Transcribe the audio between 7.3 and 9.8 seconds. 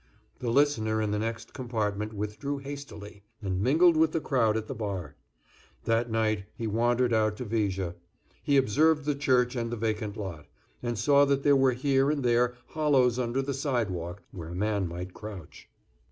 to Viger. He observed the church and the